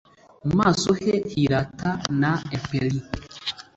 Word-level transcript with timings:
mu 0.45 0.51
maso 0.59 0.89
he 1.01 1.13
hirata 1.31 1.89
na 2.19 2.31
empery; 2.55 2.97